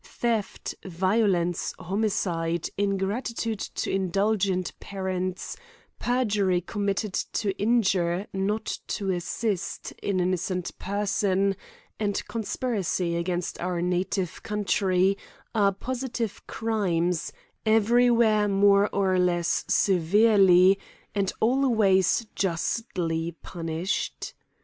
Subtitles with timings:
[0.03, 5.55] Theft, violence, homicide, ingratitude to indulgent par ents,
[5.99, 11.55] perjury committed to injure, not to assist, an innocent person,
[11.99, 15.19] and conspiracy against our native country,
[15.53, 17.31] are positive crimes,
[17.63, 20.79] every where more or less severely,
[21.13, 24.33] and always justly punished.